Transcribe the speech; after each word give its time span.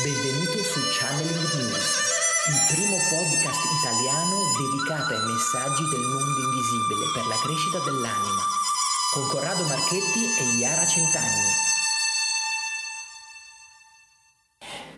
Benvenuto 0.00 0.56
su 0.56 0.80
Channeling 0.88 1.52
News, 1.52 1.84
il 2.48 2.74
primo 2.74 2.96
podcast 3.12 3.60
italiano 3.76 4.40
dedicato 4.56 5.12
ai 5.12 5.20
messaggi 5.30 5.84
del 5.90 6.00
mondo 6.00 6.40
invisibile 6.48 7.12
per 7.12 7.26
la 7.26 7.36
crescita 7.44 7.78
dell'anima, 7.84 8.40
con 9.12 9.28
Corrado 9.28 9.62
Marchetti 9.64 10.24
e 10.40 10.56
Iara 10.56 10.86
Centanni. 10.86 11.52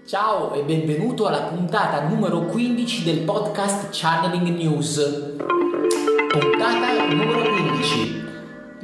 Ciao 0.06 0.54
e 0.54 0.62
benvenuto 0.62 1.26
alla 1.26 1.42
puntata 1.42 2.06
numero 2.06 2.42
15 2.42 3.02
del 3.02 3.22
podcast 3.22 3.88
Channeling 3.90 4.56
News. 4.56 5.34
Puntata 6.30 7.04
numero 7.08 7.42
15. 7.42 8.24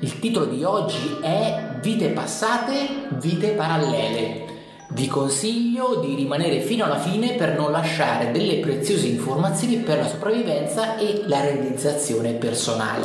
Il 0.00 0.18
titolo 0.18 0.46
di 0.46 0.64
oggi 0.64 1.18
è 1.22 1.78
Vite 1.80 2.08
passate, 2.08 3.06
vite 3.10 3.52
parallele. 3.52 4.49
Vi 4.92 5.06
consiglio 5.06 6.00
di 6.04 6.16
rimanere 6.16 6.62
fino 6.62 6.84
alla 6.84 6.98
fine 6.98 7.34
per 7.34 7.56
non 7.56 7.70
lasciare 7.70 8.32
delle 8.32 8.56
preziose 8.56 9.06
informazioni 9.06 9.76
per 9.76 9.98
la 9.98 10.08
sopravvivenza 10.08 10.96
e 10.96 11.22
la 11.26 11.40
realizzazione 11.40 12.32
personale. 12.32 13.04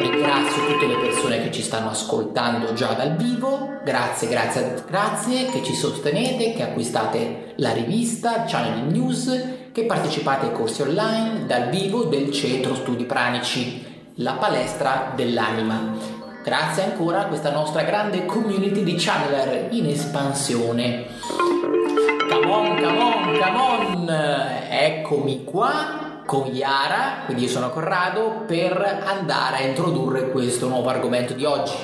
Ringrazio 0.00 0.66
tutte 0.66 0.86
le 0.86 0.98
persone 0.98 1.42
che 1.42 1.52
ci 1.52 1.62
stanno 1.62 1.90
ascoltando 1.90 2.72
già 2.72 2.92
dal 2.94 3.14
vivo, 3.14 3.78
grazie, 3.84 4.26
grazie, 4.26 4.82
grazie 4.84 5.46
che 5.46 5.62
ci 5.62 5.74
sostenete, 5.74 6.52
che 6.54 6.64
acquistate 6.64 7.52
la 7.58 7.70
rivista 7.70 8.42
Channel 8.44 8.92
News, 8.92 9.70
che 9.70 9.84
partecipate 9.84 10.46
ai 10.46 10.52
corsi 10.52 10.82
online 10.82 11.46
dal 11.46 11.68
vivo 11.68 12.02
del 12.02 12.32
Centro 12.32 12.74
Studi 12.74 13.04
Pranici, 13.04 13.84
la 14.16 14.32
palestra 14.32 15.12
dell'anima. 15.14 16.17
Grazie 16.42 16.84
ancora 16.84 17.22
a 17.22 17.26
questa 17.26 17.50
nostra 17.50 17.82
grande 17.82 18.24
community 18.24 18.84
di 18.84 18.94
channeler 18.96 19.68
in 19.70 19.86
espansione. 19.86 21.06
Come 22.30 22.46
on, 22.46 22.76
come 22.76 22.98
on, 22.98 23.38
come 23.38 23.58
on! 23.58 24.08
Eccomi 24.70 25.44
qua 25.44 26.22
con 26.24 26.46
Yara, 26.54 27.22
quindi 27.24 27.44
io 27.44 27.48
sono 27.48 27.70
Corrado, 27.70 28.44
per 28.46 29.02
andare 29.04 29.56
a 29.56 29.62
introdurre 29.62 30.30
questo 30.30 30.68
nuovo 30.68 30.88
argomento 30.88 31.32
di 31.32 31.44
oggi. 31.44 31.74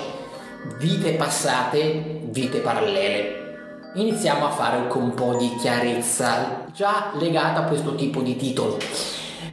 Vite 0.78 1.12
passate, 1.14 2.20
vite 2.30 2.58
parallele. 2.58 3.90
Iniziamo 3.94 4.46
a 4.46 4.50
fare 4.50 4.86
con 4.86 5.02
un 5.02 5.14
po' 5.14 5.34
di 5.34 5.56
chiarezza 5.56 6.66
già 6.72 7.10
legata 7.18 7.60
a 7.60 7.64
questo 7.64 7.94
tipo 7.96 8.20
di 8.20 8.36
titolo. 8.36 8.78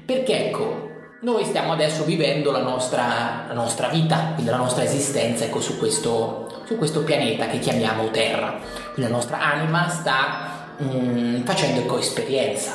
Perché 0.05 0.47
ecco, 0.47 0.90
noi 1.21 1.45
stiamo 1.45 1.73
adesso 1.73 2.03
vivendo 2.03 2.51
la 2.51 2.63
nostra, 2.63 3.45
la 3.47 3.53
nostra 3.53 3.89
vita, 3.89 4.31
quindi 4.33 4.49
la 4.49 4.57
nostra 4.57 4.83
esistenza 4.83 5.43
ecco, 5.43 5.61
su, 5.61 5.77
questo, 5.77 6.63
su, 6.65 6.77
questo, 6.77 7.03
pianeta 7.03 7.45
che 7.47 7.59
chiamiamo 7.59 8.09
Terra. 8.09 8.57
Quindi 8.93 9.11
la 9.11 9.17
nostra 9.17 9.39
anima 9.39 9.87
sta 9.87 10.73
mm, 10.81 11.43
facendo 11.43 11.81
ecco, 11.81 11.99
esperienza. 11.99 12.73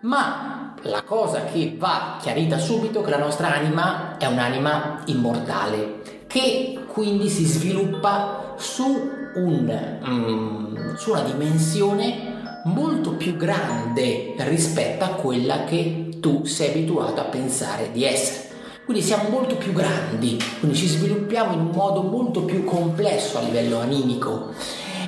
Ma 0.00 0.74
la 0.82 1.02
cosa 1.02 1.44
che 1.44 1.74
va 1.76 2.16
chiarita 2.18 2.56
subito 2.56 3.00
è 3.00 3.04
che 3.04 3.10
la 3.10 3.18
nostra 3.18 3.54
anima 3.54 4.16
è 4.16 4.24
un'anima 4.24 5.02
immortale, 5.06 6.00
che 6.26 6.78
quindi 6.86 7.28
si 7.28 7.44
sviluppa 7.44 8.54
su, 8.56 9.10
un, 9.34 9.98
mm, 10.02 10.94
su 10.94 11.10
una 11.10 11.20
dimensione 11.20 12.38
molto 12.64 13.12
più 13.12 13.36
grande 13.36 14.34
rispetto 14.38 15.04
a 15.04 15.08
quella 15.08 15.64
che 15.64 16.09
tu 16.20 16.44
sei 16.44 16.70
abituato 16.70 17.20
a 17.20 17.24
pensare 17.24 17.90
di 17.92 18.04
essere. 18.04 18.48
Quindi 18.84 19.02
siamo 19.02 19.28
molto 19.28 19.56
più 19.56 19.72
grandi, 19.72 20.36
quindi 20.58 20.76
ci 20.76 20.86
sviluppiamo 20.86 21.52
in 21.52 21.60
un 21.60 21.70
modo 21.72 22.02
molto 22.02 22.42
più 22.42 22.64
complesso 22.64 23.38
a 23.38 23.42
livello 23.42 23.78
animico. 23.78 24.52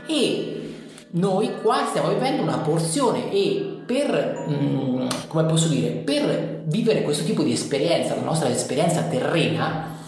E 0.06 0.74
noi 1.10 1.50
qua 1.60 1.86
stiamo 1.88 2.08
vivendo 2.08 2.42
una 2.42 2.58
porzione 2.58 3.30
e 3.32 3.80
per, 3.84 4.46
mm, 4.48 5.08
come 5.28 5.44
posso 5.44 5.68
dire, 5.68 5.90
per 5.90 6.62
vivere 6.66 7.02
questo 7.02 7.24
tipo 7.24 7.42
di 7.42 7.52
esperienza, 7.52 8.14
la 8.14 8.22
nostra 8.22 8.48
esperienza 8.48 9.02
terrena, 9.02 9.98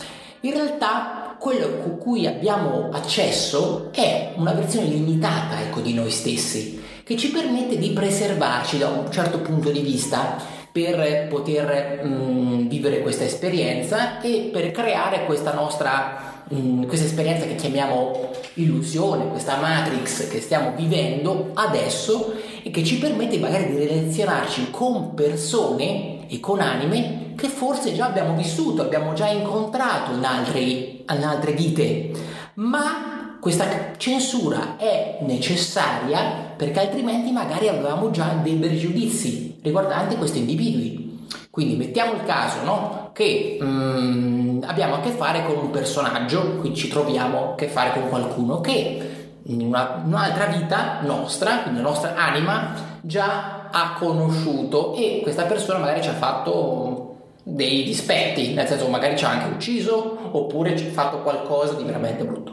in 0.40 0.52
realtà 0.52 1.36
quello 1.38 1.78
con 1.82 1.98
cui 1.98 2.26
abbiamo 2.26 2.88
accesso 2.92 3.90
è 3.92 4.32
una 4.36 4.52
versione 4.52 4.86
limitata 4.86 5.60
ecco, 5.60 5.80
di 5.80 5.92
noi 5.92 6.10
stessi, 6.10 6.80
che 7.04 7.16
ci 7.16 7.30
permette 7.30 7.78
di 7.78 7.90
preservarci 7.90 8.78
da 8.78 8.88
un 8.88 9.10
certo 9.10 9.40
punto 9.40 9.70
di 9.70 9.80
vista 9.80 10.36
per 10.72 11.28
poter 11.28 12.02
mh, 12.02 12.08
mm, 12.08 12.68
vivere 12.68 13.00
questa 13.00 13.24
esperienza 13.24 14.20
e 14.20 14.48
per 14.52 14.72
creare 14.72 15.24
questa 15.26 15.52
nostra 15.52 16.42
mh, 16.48 16.56
mm, 16.56 16.82
questa 16.84 17.06
esperienza 17.06 17.46
che 17.46 17.54
chiamiamo 17.56 18.30
illusione, 18.54 19.28
questa 19.28 19.56
matrix 19.56 20.28
che 20.28 20.40
stiamo 20.40 20.72
vivendo 20.74 21.50
adesso 21.54 22.32
e 22.62 22.70
che 22.70 22.82
ci 22.82 22.98
permette 22.98 23.38
magari 23.38 23.70
di 23.70 23.84
relazionarci 23.84 24.70
con 24.70 25.14
persone 25.14 26.26
e 26.28 26.40
con 26.40 26.60
anime 26.60 27.34
che 27.36 27.48
forse 27.48 27.94
già 27.94 28.06
abbiamo 28.06 28.34
vissuto, 28.34 28.80
abbiamo 28.80 29.12
già 29.12 29.28
incontrato 29.28 30.12
in 30.12 30.24
altre, 30.24 30.60
in 30.60 31.04
altre 31.22 31.52
vite, 31.52 32.10
ma 32.54 33.36
questa 33.40 33.92
censura 33.98 34.76
è 34.78 35.18
necessaria 35.20 36.53
perché 36.56 36.80
altrimenti 36.80 37.30
magari 37.30 37.68
avevamo 37.68 38.10
già 38.10 38.36
dei 38.42 38.54
pregiudizi 38.54 39.58
riguardanti 39.62 40.16
questi 40.16 40.38
individui. 40.38 41.26
Quindi 41.50 41.76
mettiamo 41.76 42.14
il 42.14 42.24
caso 42.24 42.64
no? 42.64 43.10
che 43.12 43.58
um, 43.60 44.62
abbiamo 44.66 44.96
a 44.96 45.00
che 45.00 45.10
fare 45.10 45.44
con 45.44 45.56
un 45.56 45.70
personaggio, 45.70 46.56
quindi 46.56 46.78
ci 46.78 46.88
troviamo 46.88 47.52
a 47.52 47.54
che 47.54 47.68
fare 47.68 47.92
con 47.92 48.08
qualcuno 48.08 48.60
che 48.60 49.12
in 49.46 49.60
una, 49.60 50.02
un'altra 50.04 50.46
vita 50.46 51.00
nostra, 51.02 51.58
quindi 51.58 51.80
la 51.80 51.88
nostra 51.88 52.14
anima, 52.16 52.72
già 53.00 53.68
ha 53.70 53.94
conosciuto 53.98 54.94
e 54.94 55.20
questa 55.22 55.44
persona 55.44 55.78
magari 55.78 56.02
ci 56.02 56.08
ha 56.08 56.14
fatto 56.14 57.16
dei 57.42 57.84
dispetti, 57.84 58.54
nel 58.54 58.66
senso 58.66 58.88
magari 58.88 59.16
ci 59.16 59.24
ha 59.24 59.30
anche 59.30 59.54
ucciso 59.54 60.30
oppure 60.32 60.76
ci 60.76 60.86
ha 60.86 60.90
fatto 60.90 61.18
qualcosa 61.18 61.74
di 61.74 61.84
veramente 61.84 62.24
brutto. 62.24 62.52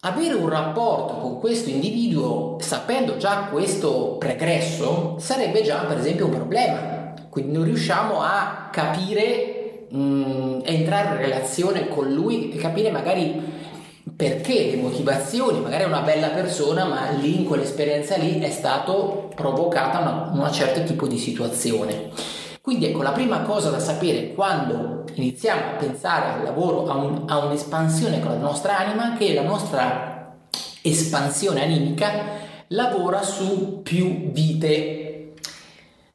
Avere 0.00 0.34
un 0.34 0.48
rapporto 0.50 1.14
con 1.14 1.40
questo 1.40 1.70
individuo 1.70 2.58
sapendo 2.60 3.16
già 3.16 3.48
questo 3.50 4.16
pregresso 4.18 5.16
sarebbe 5.18 5.62
già 5.62 5.78
per 5.84 5.96
esempio 5.96 6.26
un 6.26 6.32
problema, 6.32 7.14
quindi 7.30 7.52
non 7.52 7.64
riusciamo 7.64 8.20
a 8.20 8.68
capire, 8.70 9.86
mh, 9.88 9.98
mm, 9.98 10.60
entrare 10.64 11.16
in 11.16 11.22
relazione 11.22 11.88
con 11.88 12.12
lui 12.12 12.52
e 12.52 12.58
capire 12.58 12.90
magari 12.90 13.40
perché, 14.14 14.70
le 14.70 14.76
motivazioni, 14.76 15.60
magari 15.60 15.84
è 15.84 15.86
una 15.86 16.02
bella 16.02 16.28
persona 16.28 16.84
ma 16.84 17.10
lì 17.10 17.40
in 17.40 17.44
quell'esperienza 17.46 18.16
lì 18.16 18.38
è 18.38 18.50
stato 18.50 19.30
provocata 19.34 20.00
una, 20.00 20.30
una 20.30 20.50
certo 20.50 20.84
tipo 20.84 21.06
di 21.06 21.16
situazione. 21.16 22.10
Quindi 22.66 22.86
ecco, 22.86 23.02
la 23.02 23.12
prima 23.12 23.42
cosa 23.42 23.70
da 23.70 23.78
sapere 23.78 24.34
quando 24.34 25.04
iniziamo 25.14 25.60
a 25.60 25.74
pensare 25.74 26.32
al 26.32 26.42
lavoro, 26.42 26.88
a, 26.88 26.96
un, 26.96 27.22
a 27.26 27.38
un'espansione 27.44 28.18
con 28.18 28.32
la 28.32 28.38
nostra 28.38 28.76
anima, 28.76 29.16
che 29.16 29.34
la 29.34 29.44
nostra 29.44 30.34
espansione 30.82 31.62
animica 31.62 32.10
lavora 32.66 33.22
su 33.22 33.82
più 33.84 34.32
vite. 34.32 35.34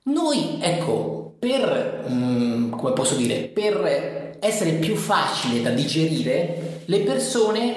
Noi, 0.04 0.58
ecco, 0.60 1.36
per, 1.40 2.04
um, 2.08 2.70
come 2.72 2.92
posso 2.92 3.16
dire, 3.16 3.44
per 3.44 4.36
essere 4.42 4.72
più 4.72 4.98
facile 4.98 5.62
da 5.62 5.70
digerire, 5.70 6.82
le 6.84 7.00
persone, 7.00 7.76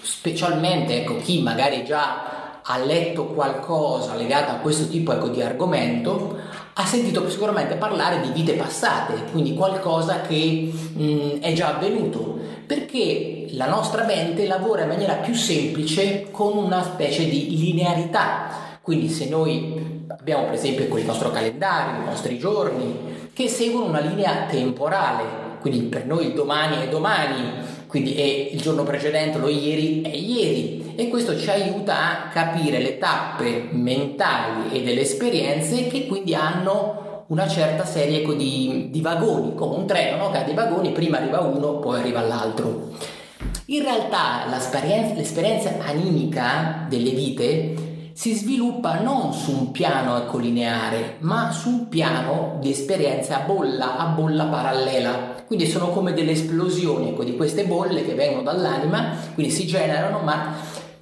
specialmente 0.00 1.02
ecco, 1.02 1.18
chi 1.18 1.42
magari 1.42 1.84
già 1.84 2.35
ha 2.68 2.78
letto 2.78 3.26
qualcosa 3.26 4.16
legato 4.16 4.50
a 4.50 4.56
questo 4.56 4.88
tipo 4.88 5.12
ecco, 5.12 5.28
di 5.28 5.40
argomento, 5.40 6.36
ha 6.72 6.84
sentito 6.84 7.28
sicuramente 7.30 7.76
parlare 7.76 8.20
di 8.20 8.30
vite 8.30 8.54
passate, 8.54 9.30
quindi 9.30 9.54
qualcosa 9.54 10.22
che 10.22 10.72
mh, 10.72 11.02
mm, 11.02 11.30
è 11.40 11.52
già 11.52 11.76
avvenuto, 11.76 12.38
perché 12.66 13.46
la 13.50 13.68
nostra 13.68 14.04
mente 14.04 14.46
lavora 14.46 14.82
in 14.82 14.88
maniera 14.88 15.14
più 15.14 15.32
semplice 15.34 16.28
con 16.30 16.56
una 16.56 16.82
specie 16.82 17.24
di 17.28 17.56
linearità. 17.56 18.64
Quindi 18.82 19.08
se 19.08 19.28
noi 19.28 20.04
abbiamo 20.08 20.44
per 20.44 20.54
esempio 20.54 20.88
con 20.88 20.98
il 20.98 21.06
nostro 21.06 21.30
calendario, 21.30 22.02
i 22.02 22.04
nostri 22.04 22.38
giorni, 22.38 23.30
che 23.32 23.48
seguono 23.48 23.86
una 23.86 24.00
linea 24.00 24.46
temporale, 24.48 25.24
quindi 25.60 25.80
per 25.82 26.04
noi 26.06 26.26
il 26.26 26.32
domani 26.34 26.82
è 26.82 26.88
domani, 26.88 27.74
quindi 27.86 28.14
è 28.14 28.50
il 28.52 28.60
giorno 28.60 28.82
precedente, 28.82 29.38
lo 29.38 29.48
ieri 29.48 30.02
è 30.02 30.14
ieri 30.14 30.85
e 30.96 31.08
questo 31.08 31.38
ci 31.38 31.50
aiuta 31.50 31.94
a 31.98 32.28
capire 32.28 32.80
le 32.80 32.98
tappe 32.98 33.68
mentali 33.70 34.70
e 34.72 34.82
delle 34.82 35.02
esperienze 35.02 35.86
che 35.86 36.06
quindi 36.06 36.34
hanno 36.34 37.24
una 37.28 37.48
certa 37.48 37.84
serie 37.84 38.24
di, 38.36 38.88
di, 38.90 39.00
vagoni, 39.00 39.54
come 39.54 39.76
un 39.76 39.86
treno 39.86 40.16
no? 40.16 40.30
che 40.30 40.38
ha 40.38 40.42
dei 40.42 40.54
vagoni, 40.54 40.92
prima 40.92 41.18
arriva 41.18 41.40
uno, 41.40 41.78
poi 41.78 41.98
arriva 41.98 42.20
l'altro. 42.20 42.90
In 43.66 43.82
realtà 43.82 44.46
l'esperienza, 44.48 45.70
animica 45.84 46.86
delle 46.88 47.10
vite 47.10 47.94
si 48.12 48.32
sviluppa 48.32 49.00
non 49.00 49.34
su 49.34 49.50
un 49.50 49.70
piano 49.72 50.16
ecco, 50.16 50.38
lineare, 50.38 51.16
ma 51.20 51.50
su 51.50 51.68
un 51.68 51.88
piano 51.88 52.56
di 52.60 52.70
esperienze 52.70 53.34
a 53.34 53.40
bolla, 53.40 53.98
a 53.98 54.06
bolla 54.06 54.44
parallela. 54.44 55.34
Quindi 55.46 55.66
sono 55.66 55.90
come 55.90 56.14
delle 56.14 56.30
esplosioni 56.30 57.10
ecco, 57.10 57.24
di 57.24 57.36
queste 57.36 57.64
bolle 57.66 58.06
che 58.06 58.14
vengono 58.14 58.42
dall'anima, 58.42 59.16
quindi 59.34 59.52
si 59.52 59.66
generano, 59.66 60.20
ma 60.20 60.54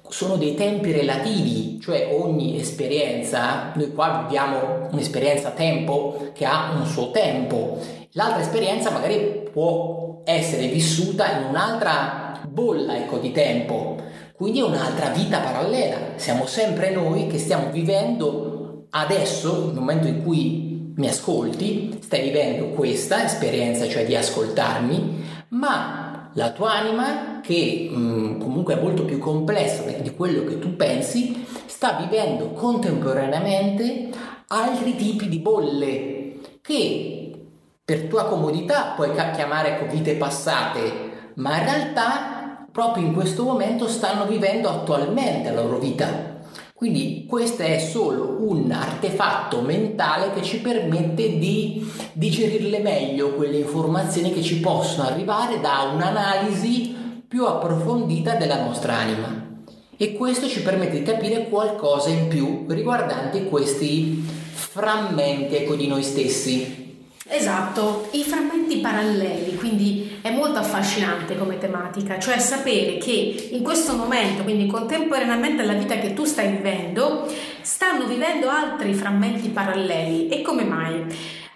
sono 0.09 0.35
dei 0.35 0.55
tempi 0.55 0.91
relativi, 0.91 1.79
cioè 1.81 2.09
ogni 2.11 2.59
esperienza, 2.59 3.71
noi 3.75 3.93
qua 3.93 4.23
viviamo 4.23 4.89
un'esperienza 4.91 5.51
tempo 5.51 6.29
che 6.33 6.45
ha 6.45 6.73
un 6.75 6.85
suo 6.85 7.11
tempo, 7.11 7.79
l'altra 8.11 8.41
esperienza 8.41 8.91
magari 8.91 9.49
può 9.51 10.21
essere 10.25 10.67
vissuta 10.67 11.37
in 11.37 11.47
un'altra 11.49 12.39
bolla 12.47 12.95
ecco, 12.97 13.17
di 13.17 13.31
tempo, 13.31 13.97
quindi 14.35 14.59
è 14.59 14.63
un'altra 14.63 15.09
vita 15.09 15.39
parallela, 15.39 15.97
siamo 16.15 16.45
sempre 16.45 16.91
noi 16.91 17.27
che 17.27 17.37
stiamo 17.37 17.69
vivendo 17.71 18.87
adesso, 18.89 19.65
nel 19.67 19.75
momento 19.75 20.07
in 20.07 20.23
cui 20.23 20.93
mi 20.95 21.07
ascolti, 21.07 21.99
stai 22.01 22.21
vivendo 22.21 22.69
questa 22.69 23.25
esperienza, 23.25 23.87
cioè 23.87 24.05
di 24.05 24.15
ascoltarmi, 24.15 25.23
ma 25.49 26.31
la 26.33 26.51
tua 26.51 26.73
anima, 26.73 27.34
che 27.45 27.89
mh, 27.91 27.97
mm, 27.97 28.39
comunque 28.39 28.75
è 28.75 28.81
molto 28.81 29.05
più 29.05 29.19
complessa 29.19 29.83
di 29.83 30.13
quello 30.15 30.43
che 30.45 30.59
tu 30.59 30.75
pensi, 30.75 31.45
sta 31.65 31.93
vivendo 31.93 32.51
contemporaneamente 32.51 34.09
altri 34.47 34.95
tipi 34.95 35.27
di 35.27 35.39
bolle 35.39 36.37
che 36.61 37.47
per 37.83 38.03
tua 38.07 38.25
comodità 38.25 38.93
puoi 38.95 39.11
chiamare 39.11 39.87
vite 39.91 40.15
passate, 40.15 41.31
ma 41.35 41.59
in 41.59 41.65
realtà 41.65 42.67
proprio 42.71 43.05
in 43.05 43.13
questo 43.13 43.43
momento 43.43 43.87
stanno 43.87 44.25
vivendo 44.25 44.67
attualmente 44.69 45.51
la 45.51 45.61
loro 45.61 45.77
vita. 45.77 46.33
Quindi 46.73 47.25
questo 47.27 47.61
è 47.61 47.77
solo 47.77 48.37
un 48.39 48.69
artefatto 48.71 49.61
mentale 49.61 50.33
che 50.33 50.41
ci 50.41 50.59
permette 50.59 51.37
di 51.37 51.89
digerirle 52.13 52.79
meglio 52.79 53.33
quelle 53.33 53.59
informazioni 53.59 54.33
che 54.33 54.41
ci 54.41 54.59
possono 54.59 55.07
arrivare 55.07 55.61
da 55.61 55.89
un'analisi 55.93 57.04
più 57.27 57.45
approfondita 57.45 58.35
della 58.35 58.63
nostra 58.63 58.95
anima. 58.95 59.43
E 59.97 60.13
questo 60.13 60.47
ci 60.47 60.61
permette 60.61 60.99
di 60.99 61.03
capire 61.03 61.47
qualcosa 61.47 62.09
in 62.09 62.27
più 62.27 62.65
riguardanti 62.67 63.45
questi 63.45 64.23
frammenti 64.53 65.55
ecco, 65.55 65.75
di 65.75 65.87
noi 65.87 66.03
stessi. 66.03 66.83
Esatto, 67.27 68.09
i 68.11 68.23
frammenti 68.23 68.77
paralleli, 68.77 69.55
quindi 69.55 70.19
è 70.21 70.29
molto 70.29 70.59
affascinante 70.59 71.35
come 71.35 71.57
tematica, 71.57 72.19
cioè 72.19 72.37
sapere 72.37 72.97
che 72.97 73.49
in 73.51 73.63
questo 73.63 73.95
momento, 73.95 74.43
quindi 74.43 74.67
contemporaneamente 74.67 75.63
alla 75.63 75.73
vita 75.73 75.95
che 75.95 76.13
tu 76.13 76.23
stai 76.23 76.51
vivendo, 76.51 77.27
stanno 77.61 78.05
vivendo 78.05 78.47
altri 78.49 78.93
frammenti 78.93 79.49
paralleli. 79.49 80.27
E 80.27 80.41
come 80.43 80.65
mai? 80.65 81.03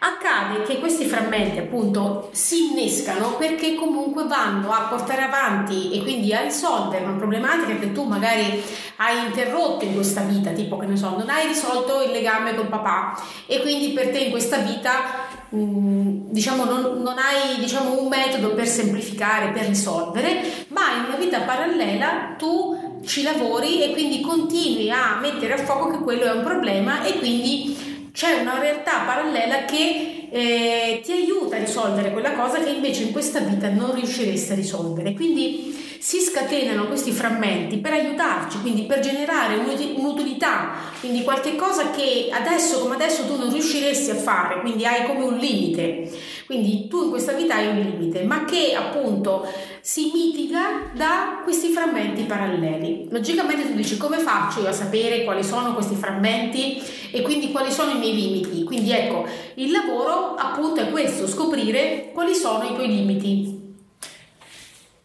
Accade 0.01 0.63
che 0.63 0.79
questi 0.79 1.05
frammenti 1.05 1.59
appunto 1.59 2.29
si 2.31 2.71
innescano 2.71 3.35
perché 3.35 3.75
comunque 3.75 4.25
vanno 4.25 4.71
a 4.71 4.87
portare 4.89 5.23
avanti 5.23 5.91
e 5.91 6.01
quindi 6.01 6.33
a 6.33 6.41
risolvere 6.41 7.03
una 7.03 7.17
problematica 7.17 7.77
che 7.77 7.91
tu 7.91 8.03
magari 8.03 8.63
hai 8.97 9.25
interrotto 9.25 9.83
in 9.83 9.93
questa 9.93 10.21
vita, 10.21 10.51
tipo 10.51 10.77
che 10.77 10.85
ne 10.85 10.95
so, 10.95 11.17
non 11.17 11.29
hai 11.29 11.47
risolto 11.47 12.01
il 12.01 12.11
legame 12.11 12.55
col 12.55 12.67
papà 12.67 13.21
e 13.45 13.59
quindi 13.61 13.89
per 13.89 14.09
te 14.09 14.19
in 14.19 14.31
questa 14.31 14.59
vita 14.59 15.37
Mm, 15.55 16.29
diciamo 16.29 16.63
non, 16.63 17.01
non 17.01 17.15
hai 17.17 17.59
diciamo, 17.59 17.99
un 17.99 18.07
metodo 18.07 18.53
per 18.53 18.67
semplificare, 18.67 19.49
per 19.49 19.65
risolvere, 19.65 20.65
ma 20.67 20.93
in 20.95 21.05
una 21.05 21.15
vita 21.15 21.41
parallela 21.41 22.35
tu 22.37 23.01
ci 23.03 23.23
lavori 23.23 23.81
e 23.81 23.91
quindi 23.91 24.21
continui 24.21 24.91
a 24.91 25.17
mettere 25.19 25.53
a 25.53 25.57
fuoco 25.57 25.89
che 25.89 26.03
quello 26.03 26.25
è 26.25 26.31
un 26.31 26.43
problema 26.43 27.03
e 27.03 27.17
quindi 27.17 27.88
c'è 28.11 28.41
una 28.41 28.59
realtà 28.59 28.99
parallela 29.05 29.65
che 29.65 30.27
eh, 30.31 31.01
ti 31.03 31.11
aiuta 31.11 31.55
a 31.55 31.59
risolvere 31.59 32.11
quella 32.11 32.33
cosa 32.33 32.59
che 32.59 32.69
invece 32.69 33.03
in 33.03 33.11
questa 33.11 33.39
vita 33.39 33.69
non 33.69 33.95
riusciresti 33.95 34.51
a 34.51 34.55
risolvere. 34.55 35.13
Quindi 35.13 35.77
si 35.99 36.21
scatenano 36.21 36.87
questi 36.87 37.11
frammenti 37.11 37.77
per 37.77 37.91
aiutarci, 37.91 38.61
quindi 38.61 38.83
per 38.83 38.99
generare 38.99 39.55
un'utilità, 39.55 40.71
quindi 41.01 41.23
qualche 41.23 41.57
cosa 41.57 41.89
che 41.91 42.29
adesso 42.31 42.79
come 42.79 42.95
adesso 42.95 43.25
tu 43.25 43.35
non 43.35 43.51
riusciresti 43.51 44.11
a 44.11 44.15
fare, 44.15 44.61
quindi 44.61 44.85
hai 44.85 45.05
come 45.05 45.25
un 45.25 45.35
limite. 45.35 46.09
Quindi 46.45 46.87
tu 46.87 47.03
in 47.03 47.09
questa 47.09 47.33
vita 47.33 47.55
hai 47.55 47.67
un 47.67 47.79
limite, 47.79 48.23
ma 48.23 48.45
che 48.45 48.73
appunto 48.75 49.45
si 49.81 50.11
mitiga 50.13 50.91
da 50.93 51.41
questi 51.43 51.69
frammenti 51.69 52.23
paralleli. 52.23 53.07
Logicamente 53.09 53.67
tu 53.67 53.75
dici 53.75 53.97
come 53.97 54.17
faccio 54.17 54.61
io 54.61 54.67
a 54.67 54.73
sapere 54.73 55.23
quali 55.23 55.43
sono 55.43 55.73
questi 55.73 55.95
frammenti 55.95 56.81
e 57.11 57.21
quindi 57.21 57.51
quali 57.51 57.71
sono 57.71 57.91
i 57.91 57.97
miei 57.97 58.15
limiti. 58.15 58.63
Quindi 58.63 58.91
ecco, 58.91 59.25
il 59.55 59.71
lavoro 59.71 60.35
appunto 60.35 60.81
è 60.81 60.89
questo, 60.89 61.27
scoprire 61.27 62.11
quali 62.13 62.35
sono 62.35 62.63
i 62.65 62.73
tuoi 62.73 62.87
limiti. 62.87 63.57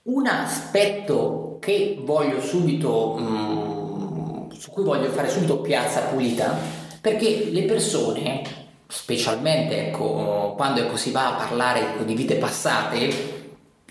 Un 0.03 0.27
aspetto 0.27 1.59
che 1.61 1.99
voglio 2.03 2.41
subito, 2.41 3.17
mm, 3.19 4.51
su 4.51 4.71
cui 4.71 4.85
voglio 4.85 5.09
fare 5.11 5.31
subito 5.31 5.59
piazza 5.59 6.03
pulita, 6.03 6.59
perché 7.01 7.49
le 7.51 7.63
persone, 7.63 8.43
specialmente 8.87 9.89
ecco, 9.89 10.53
quando 10.57 10.81
ecco, 10.81 10.97
si 10.97 11.11
va 11.11 11.29
a 11.29 11.37
parlare 11.37 11.81
ecco, 11.81 12.03
di 12.03 12.15
vite 12.15 12.37
passate, 12.37 13.44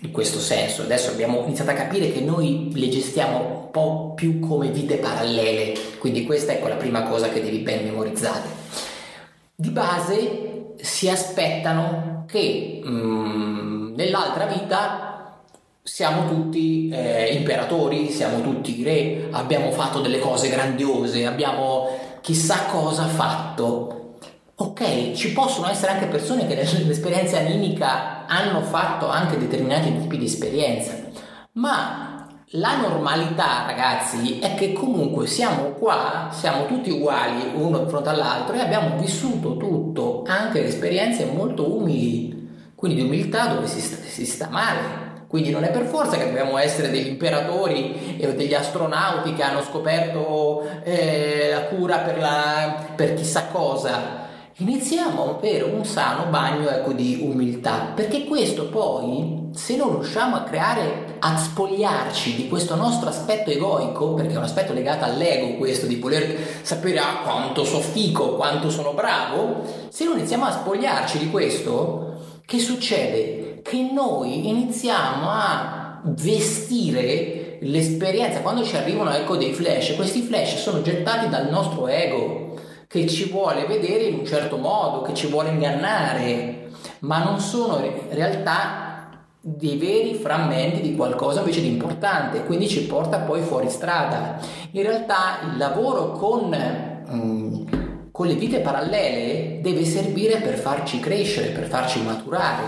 in 0.04 0.10
questo 0.10 0.38
senso, 0.38 0.82
adesso 0.82 1.10
abbiamo 1.10 1.42
iniziato 1.44 1.70
a 1.70 1.74
capire 1.74 2.12
che 2.12 2.20
noi 2.20 2.70
le 2.74 2.88
gestiamo 2.90 3.38
un 3.38 3.70
po' 3.70 4.12
più 4.14 4.38
come 4.38 4.68
vite 4.68 4.96
parallele, 4.96 5.72
quindi 5.98 6.24
questa 6.24 6.52
ecco 6.52 6.68
la 6.68 6.74
prima 6.74 7.04
cosa 7.04 7.30
che 7.30 7.42
devi 7.42 7.58
ben 7.58 7.84
memorizzare. 7.84 8.42
Di 9.54 9.70
base 9.70 10.74
si 10.76 11.08
aspettano 11.08 12.24
che 12.28 12.82
mm, 12.86 13.94
nell'altra 13.94 14.44
vita 14.44 15.40
siamo 15.82 16.28
tutti 16.28 16.90
eh, 16.90 17.32
imperatori, 17.32 18.10
siamo 18.10 18.42
tutti 18.42 18.82
re, 18.84 19.28
abbiamo 19.30 19.70
fatto 19.70 20.00
delle 20.00 20.18
cose 20.18 20.50
grandiose, 20.50 21.24
abbiamo 21.24 22.18
chissà 22.20 22.66
cosa 22.66 23.06
fatto. 23.06 24.03
Ok, 24.56 25.12
ci 25.14 25.32
possono 25.32 25.68
essere 25.68 25.92
anche 25.92 26.06
persone 26.06 26.46
che 26.46 26.54
nell'esperienza 26.54 27.38
animica 27.38 28.24
hanno 28.26 28.62
fatto 28.62 29.08
anche 29.08 29.36
determinati 29.36 29.92
tipi 29.98 30.16
di 30.16 30.26
esperienza, 30.26 30.92
ma 31.54 32.14
la 32.50 32.76
normalità, 32.76 33.64
ragazzi, 33.66 34.38
è 34.38 34.54
che 34.54 34.72
comunque 34.72 35.26
siamo 35.26 35.70
qua, 35.70 36.28
siamo 36.30 36.66
tutti 36.66 36.88
uguali 36.88 37.50
uno 37.54 37.78
di 37.80 37.88
fronte 37.88 38.10
all'altro 38.10 38.54
e 38.54 38.60
abbiamo 38.60 38.96
vissuto 38.96 39.56
tutto, 39.56 40.22
anche 40.24 40.64
esperienze 40.64 41.24
molto 41.24 41.76
umili, 41.76 42.70
quindi 42.76 43.00
di 43.00 43.06
umiltà 43.08 43.48
dove 43.48 43.66
si 43.66 43.80
sta, 43.80 43.96
si 44.06 44.24
sta 44.24 44.48
male, 44.50 45.24
quindi 45.26 45.50
non 45.50 45.64
è 45.64 45.70
per 45.72 45.86
forza 45.86 46.16
che 46.16 46.26
dobbiamo 46.26 46.58
essere 46.58 46.90
degli 46.90 47.08
imperatori 47.08 48.18
e 48.18 48.32
degli 48.36 48.54
astronauti 48.54 49.34
che 49.34 49.42
hanno 49.42 49.62
scoperto 49.62 50.62
eh, 50.84 51.48
la 51.50 51.62
cura 51.62 51.98
per, 51.98 52.18
la, 52.18 52.86
per, 52.94 53.14
chissà 53.14 53.46
cosa. 53.46 54.22
Iniziamo 54.58 55.34
per 55.40 55.64
un 55.64 55.84
sano 55.84 56.30
bagno 56.30 56.68
ecco, 56.68 56.92
di 56.92 57.18
umiltà, 57.20 57.92
perché 57.92 58.24
questo 58.24 58.68
poi, 58.68 59.48
se 59.52 59.74
non 59.74 59.94
riusciamo 59.94 60.36
a 60.36 60.42
creare, 60.42 61.16
a 61.18 61.36
spogliarci 61.36 62.36
di 62.36 62.48
questo 62.48 62.76
nostro 62.76 63.08
aspetto 63.08 63.50
egoico, 63.50 64.14
perché 64.14 64.34
è 64.34 64.36
un 64.36 64.44
aspetto 64.44 64.72
legato 64.72 65.04
all'ego 65.04 65.56
questo, 65.56 65.86
di 65.86 65.96
voler 65.96 66.60
sapere 66.62 66.98
ah, 66.98 67.22
quanto 67.24 67.64
so 67.64 67.80
fico, 67.80 68.36
quanto 68.36 68.70
sono 68.70 68.92
bravo, 68.92 69.64
se 69.88 70.04
non 70.04 70.18
iniziamo 70.18 70.44
a 70.44 70.52
spogliarci 70.52 71.18
di 71.18 71.30
questo, 71.30 72.40
che 72.46 72.60
succede? 72.60 73.44
che 73.64 73.90
noi 73.90 74.50
iniziamo 74.50 75.26
a 75.30 76.02
vestire 76.04 77.56
l'esperienza 77.62 78.40
quando 78.40 78.62
ci 78.62 78.76
arrivano 78.76 79.10
ecco 79.10 79.36
dei 79.36 79.54
flash 79.54 79.96
questi 79.96 80.20
flash 80.20 80.60
sono 80.60 80.82
gettati 80.82 81.30
dal 81.30 81.48
nostro 81.48 81.88
ego 81.88 82.43
che 82.86 83.06
ci 83.06 83.30
vuole 83.30 83.66
vedere 83.66 84.04
in 84.04 84.18
un 84.18 84.26
certo 84.26 84.56
modo 84.56 85.02
che 85.02 85.14
ci 85.14 85.26
vuole 85.26 85.50
ingannare 85.50 86.68
ma 87.00 87.22
non 87.22 87.40
sono 87.40 87.84
in 87.84 88.08
realtà 88.10 89.10
dei 89.40 89.76
veri 89.76 90.14
frammenti 90.14 90.80
di 90.80 90.96
qualcosa 90.96 91.40
invece 91.40 91.60
di 91.60 91.68
importante 91.68 92.44
quindi 92.44 92.68
ci 92.68 92.86
porta 92.86 93.18
poi 93.18 93.42
fuori 93.42 93.68
strada. 93.68 94.38
In 94.72 94.82
realtà 94.82 95.40
il 95.50 95.58
lavoro 95.58 96.12
con 96.12 96.56
mm, 97.10 97.64
con 98.14 98.28
le 98.28 98.34
vite 98.34 98.60
parallele 98.60 99.58
deve 99.60 99.84
servire 99.84 100.36
per 100.36 100.54
farci 100.56 101.00
crescere, 101.00 101.48
per 101.48 101.66
farci 101.66 102.00
maturare. 102.00 102.62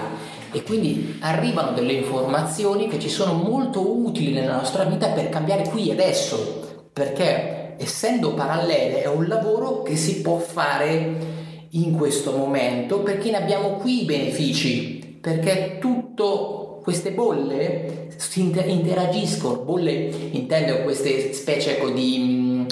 E 0.50 0.64
quindi 0.64 1.18
arrivano 1.20 1.70
delle 1.70 1.92
informazioni 1.92 2.88
che 2.88 2.98
ci 2.98 3.08
sono 3.08 3.34
molto 3.34 3.96
utili 4.04 4.32
nella 4.32 4.56
nostra 4.56 4.82
vita 4.82 5.06
per 5.10 5.28
cambiare 5.28 5.68
qui 5.68 5.88
e 5.88 5.92
adesso, 5.92 6.88
perché 6.92 7.55
essendo 7.78 8.34
parallele 8.34 9.02
è 9.02 9.08
un 9.08 9.26
lavoro 9.26 9.82
che 9.82 9.96
si 9.96 10.20
può 10.20 10.38
fare 10.38 11.44
in 11.70 11.96
questo 11.96 12.32
momento 12.32 13.00
perché 13.00 13.30
ne 13.30 13.36
abbiamo 13.36 13.76
qui 13.76 14.02
i 14.02 14.04
benefici, 14.04 15.18
perché 15.20 15.78
tutto 15.80 16.80
queste 16.82 17.10
bolle 17.12 18.08
si 18.16 18.40
interagiscono, 18.40 19.56
bolle 19.56 20.10
intendo 20.30 20.82
queste 20.82 21.32
specie 21.32 21.76
ecco, 21.76 21.90
di, 21.90 22.66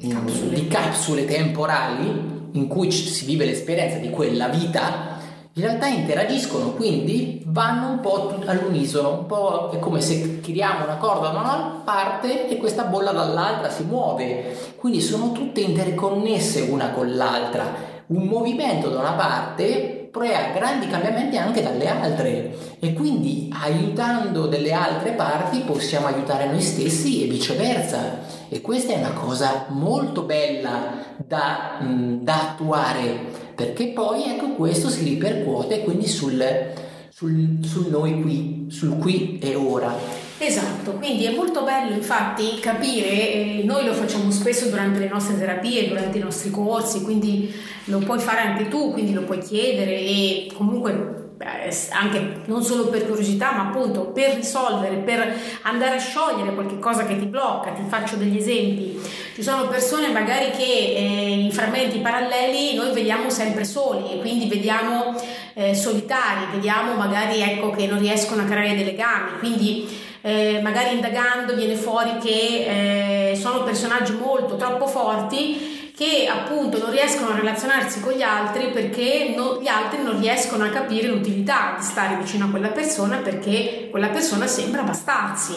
mm, 0.00 0.10
capsule. 0.10 0.54
di 0.54 0.68
capsule 0.68 1.24
temporali 1.24 2.34
in 2.52 2.68
cui 2.68 2.90
si 2.92 3.24
vive 3.24 3.44
l'esperienza 3.44 3.98
di 3.98 4.10
quella 4.10 4.48
vita 4.48 5.15
in 5.56 5.62
realtà 5.62 5.86
interagiscono, 5.86 6.72
quindi 6.72 7.42
vanno 7.46 7.88
un 7.88 8.00
po' 8.00 8.34
all'unisono, 8.44 9.20
un 9.20 9.26
po' 9.26 9.70
è 9.72 9.78
come 9.78 10.02
se 10.02 10.40
tiriamo 10.40 10.84
una 10.84 10.96
corda 10.96 11.30
da 11.30 11.40
una 11.40 11.80
parte 11.82 12.46
e 12.46 12.58
questa 12.58 12.84
bolla 12.84 13.10
dall'altra 13.10 13.70
si 13.70 13.84
muove, 13.84 14.54
quindi 14.76 15.00
sono 15.00 15.32
tutte 15.32 15.62
interconnesse 15.62 16.60
una 16.70 16.90
con 16.90 17.10
l'altra. 17.14 17.94
Un 18.08 18.24
movimento 18.24 18.90
da 18.90 18.98
una 18.98 19.12
parte 19.12 20.10
crea 20.12 20.52
grandi 20.52 20.88
cambiamenti 20.88 21.38
anche 21.38 21.62
dalle 21.62 21.88
altre. 21.88 22.58
E 22.78 22.92
quindi 22.92 23.50
aiutando 23.58 24.46
delle 24.46 24.72
altre 24.72 25.12
parti 25.12 25.60
possiamo 25.60 26.06
aiutare 26.06 26.46
noi 26.46 26.60
stessi 26.60 27.24
e 27.24 27.28
viceversa. 27.30 28.18
E 28.48 28.60
questa 28.60 28.92
è 28.92 28.98
una 28.98 29.12
cosa 29.12 29.64
molto 29.68 30.22
bella 30.22 30.92
da, 31.16 31.78
da 31.80 32.50
attuare 32.50 33.44
perché 33.56 33.86
poi 33.86 34.24
ecco 34.24 34.50
questo 34.50 34.90
si 34.90 35.02
ripercuote 35.02 35.82
quindi 35.82 36.06
sul, 36.06 36.44
sul, 37.08 37.58
sul 37.62 37.86
noi 37.88 38.20
qui, 38.20 38.66
sul 38.68 38.98
qui 38.98 39.38
e 39.40 39.54
ora. 39.54 39.94
Esatto, 40.38 40.92
quindi 40.92 41.24
è 41.24 41.34
molto 41.34 41.62
bello 41.64 41.94
infatti 41.94 42.58
capire, 42.60 43.08
eh, 43.08 43.62
noi 43.64 43.86
lo 43.86 43.94
facciamo 43.94 44.30
spesso 44.30 44.68
durante 44.68 44.98
le 44.98 45.08
nostre 45.08 45.38
terapie, 45.38 45.88
durante 45.88 46.18
i 46.18 46.20
nostri 46.20 46.50
corsi, 46.50 47.00
quindi 47.00 47.50
lo 47.84 47.98
puoi 48.00 48.18
fare 48.18 48.40
anche 48.40 48.68
tu, 48.68 48.92
quindi 48.92 49.14
lo 49.14 49.22
puoi 49.22 49.38
chiedere 49.38 49.98
e 49.98 50.52
comunque 50.54 51.15
anche 51.90 52.40
non 52.46 52.62
solo 52.62 52.88
per 52.88 53.06
curiosità, 53.06 53.52
ma 53.52 53.68
appunto 53.68 54.06
per 54.06 54.34
risolvere, 54.34 54.96
per 54.96 55.34
andare 55.62 55.96
a 55.96 55.98
sciogliere 55.98 56.54
qualche 56.54 56.78
cosa 56.78 57.04
che 57.04 57.18
ti 57.18 57.26
blocca. 57.26 57.70
Ti 57.70 57.82
faccio 57.88 58.16
degli 58.16 58.38
esempi. 58.38 58.98
Ci 59.34 59.42
sono 59.42 59.68
persone 59.68 60.08
magari 60.08 60.50
che 60.50 60.62
eh, 60.62 61.30
in 61.40 61.52
frammenti 61.52 61.98
paralleli 61.98 62.74
noi 62.74 62.92
vediamo 62.94 63.28
sempre 63.28 63.64
soli 63.64 64.12
e 64.12 64.20
quindi 64.20 64.46
vediamo 64.46 65.14
eh, 65.54 65.74
solitari, 65.74 66.46
vediamo 66.52 66.94
magari 66.94 67.40
ecco, 67.40 67.70
che 67.70 67.86
non 67.86 67.98
riescono 67.98 68.42
a 68.42 68.44
creare 68.46 68.74
dei 68.74 68.84
legami, 68.84 69.38
quindi 69.38 70.04
eh, 70.22 70.60
magari 70.62 70.94
indagando 70.94 71.54
viene 71.54 71.76
fuori 71.76 72.16
che 72.18 73.30
eh, 73.30 73.36
sono 73.36 73.62
personaggi 73.62 74.12
molto 74.12 74.56
troppo 74.56 74.86
forti 74.86 75.75
che 75.96 76.26
appunto 76.28 76.76
non 76.76 76.90
riescono 76.90 77.30
a 77.30 77.36
relazionarsi 77.36 78.00
con 78.00 78.12
gli 78.12 78.20
altri 78.20 78.68
perché 78.70 79.32
no, 79.34 79.62
gli 79.62 79.66
altri 79.66 80.02
non 80.02 80.20
riescono 80.20 80.64
a 80.64 80.68
capire 80.68 81.08
l'utilità 81.08 81.76
di 81.78 81.82
stare 81.82 82.16
vicino 82.16 82.44
a 82.44 82.48
quella 82.50 82.68
persona 82.68 83.16
perché 83.16 83.88
quella 83.90 84.08
persona 84.08 84.46
sembra 84.46 84.82
bastarsi. 84.82 85.54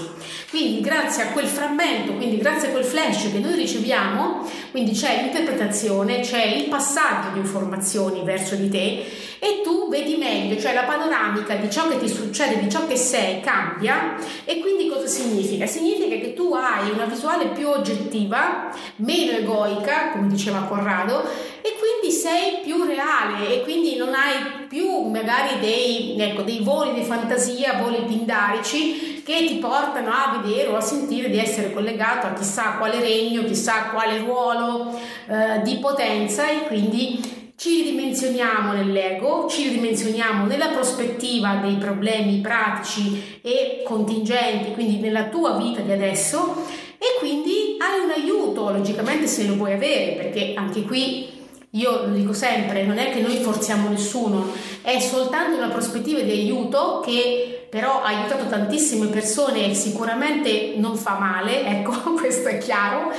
Quindi 0.50 0.80
grazie 0.80 1.24
a 1.24 1.28
quel 1.32 1.46
frammento, 1.46 2.14
quindi 2.14 2.38
grazie 2.38 2.70
a 2.70 2.72
quel 2.72 2.86
flash 2.86 3.30
che 3.34 3.40
noi 3.40 3.56
riceviamo, 3.56 4.50
quindi 4.72 4.92
c'è 4.92 5.24
l'interpretazione, 5.24 6.22
c'è 6.22 6.46
il 6.46 6.70
passaggio 6.70 7.32
di 7.34 7.40
informazioni 7.40 8.24
verso 8.24 8.56
di 8.56 8.70
te 8.70 9.06
e 9.40 9.62
tu 9.64 9.88
vedi 9.90 10.18
meglio, 10.18 10.60
cioè 10.60 10.74
la 10.74 10.84
panoramica 10.84 11.56
di 11.56 11.70
ciò 11.72 11.88
che 11.88 11.98
ti 11.98 12.10
succede, 12.10 12.60
di 12.60 12.70
ciò 12.70 12.86
che 12.86 12.98
sei 12.98 13.40
cambia. 13.40 14.16
E 14.44 14.60
quindi 14.60 14.90
cosa 14.90 15.08
significa? 15.08 15.66
Significa 15.66 16.16
che 16.18 16.34
tu 16.34 16.54
hai 16.54 16.92
una 16.92 17.06
visuale 17.06 17.48
più 17.48 17.70
oggettiva, 17.70 18.70
meno 18.98 19.32
egoica, 19.38 20.12
come 20.12 20.28
diceva 20.28 20.64
Corrado, 20.64 21.24
e 21.62 21.76
quindi 21.80 22.16
sei 22.16 22.60
più 22.64 22.84
reale. 22.84 23.54
E 23.54 23.64
quindi 23.64 23.96
non 23.96 24.14
hai 24.14 24.68
più 24.68 25.04
magari 25.04 25.60
dei, 25.60 26.16
ecco, 26.20 26.42
dei 26.42 26.60
voli 26.62 26.94
di 26.94 27.04
fantasia, 27.04 27.80
voli 27.82 28.04
pindarici 28.06 29.24
che 29.24 29.46
ti 29.46 29.56
portano 29.56 30.10
a 30.10 30.42
vedere 30.42 30.68
o 30.70 30.76
a 30.76 30.82
sentire 30.82 31.30
di 31.30 31.38
essere 31.38 31.72
collegato 31.72 32.28
a 32.28 32.34
chissà 32.34 32.78
quale 32.78 33.00
regno, 33.00 33.44
chissà 33.44 33.90
quale 33.94 34.18
ruolo 34.18 35.00
eh, 35.28 35.62
di 35.62 35.78
potenza. 35.78 36.50
E 36.50 36.68
quindi 36.68 37.39
ci 37.60 37.82
ridimensioniamo 37.82 38.72
nell'ego, 38.72 39.46
ci 39.50 39.68
ridimensioniamo 39.68 40.46
nella 40.46 40.70
prospettiva 40.70 41.56
dei 41.56 41.76
problemi 41.76 42.38
pratici 42.40 43.40
e 43.42 43.84
contingenti, 43.84 44.72
quindi 44.72 45.00
nella 45.00 45.26
tua 45.26 45.58
vita 45.58 45.82
di 45.82 45.92
adesso 45.92 46.56
e 46.98 47.20
quindi 47.20 47.76
hai 47.80 48.00
un 48.00 48.12
aiuto, 48.12 48.72
logicamente 48.72 49.28
se 49.28 49.46
lo 49.46 49.56
vuoi 49.56 49.74
avere, 49.74 50.14
perché 50.14 50.54
anche 50.56 50.84
qui 50.84 51.28
io 51.72 52.06
lo 52.06 52.14
dico 52.14 52.32
sempre, 52.32 52.86
non 52.86 52.98
è 52.98 53.12
che 53.12 53.20
noi 53.20 53.36
forziamo 53.36 53.90
nessuno, 53.90 54.54
è 54.82 54.98
soltanto 55.00 55.58
una 55.58 55.68
prospettiva 55.68 56.22
di 56.22 56.32
aiuto 56.32 57.02
che 57.06 57.68
però 57.70 58.02
ha 58.02 58.08
aiutato 58.08 58.48
tantissime 58.48 59.08
persone 59.08 59.70
e 59.70 59.74
sicuramente 59.76 60.76
non 60.78 60.96
fa 60.96 61.20
male, 61.20 61.66
ecco, 61.68 62.14
questo 62.14 62.48
è 62.48 62.58
chiaro, 62.58 63.12